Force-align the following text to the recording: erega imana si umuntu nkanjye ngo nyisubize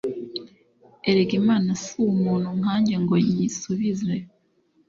erega 1.09 1.33
imana 1.41 1.69
si 1.83 1.93
umuntu 2.13 2.49
nkanjye 2.59 2.95
ngo 3.03 3.15
nyisubize 3.33 4.13